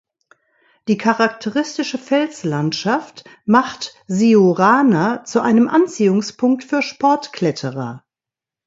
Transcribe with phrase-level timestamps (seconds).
[0.87, 8.03] Die charakteristische Felslandschaft macht Siurana zu einem Anziehungspunkt für Sportkletterer.